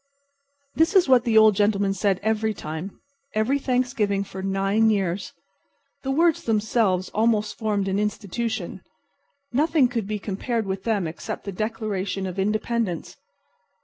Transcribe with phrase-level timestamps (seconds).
[0.77, 2.99] That is what the old Gentleman said every time.
[3.35, 5.31] Every Thanksgiving Day for nine years.
[6.01, 8.81] The words themselves almost formed an Institution.
[9.53, 13.15] Nothing could be compared with them except the Declaration of Independence.